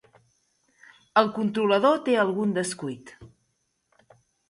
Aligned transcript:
El 1.21 1.29
controlador 1.35 2.01
té 2.09 2.17
algun 2.25 2.59
descuit. 2.59 3.17